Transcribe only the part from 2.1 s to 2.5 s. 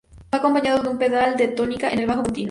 continuo.